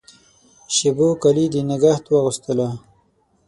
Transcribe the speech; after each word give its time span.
شېبو 0.75 1.07
کالي 1.21 1.45
د 1.53 1.55
نګهت 1.69 2.05
واغوستله 2.07 2.69